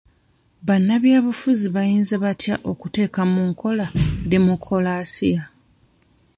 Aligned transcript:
Bannabyabufuzi 0.67 1.65
bayinza 1.75 2.15
batya 2.23 2.55
okuteeka 2.71 3.21
mu 3.31 3.41
nkola 3.49 3.85
demokolasiya? 4.31 5.41